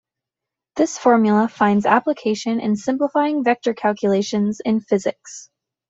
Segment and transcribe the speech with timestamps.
[0.77, 5.51] This formula finds application in simplifying vector calculations in physics.